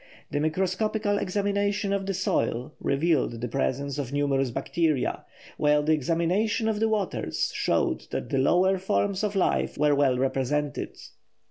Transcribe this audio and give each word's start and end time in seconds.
The 0.31 0.39
microscopical 0.39 1.19
examination 1.19 1.93
of 1.93 2.07
the 2.07 2.15
soil 2.15 2.73
revealed 2.79 3.39
the 3.39 3.47
presence 3.47 3.99
of 3.99 4.11
numerous 4.11 4.49
bacteria, 4.49 5.25
while 5.57 5.83
the 5.83 5.93
examination 5.93 6.67
of 6.67 6.79
the 6.79 6.89
waters 6.89 7.51
showed 7.53 8.07
that 8.09 8.29
the 8.31 8.39
lower 8.39 8.79
forms 8.79 9.23
of 9.23 9.35
life 9.35 9.77
were 9.77 9.93
well 9.93 10.17
represented. 10.17 10.97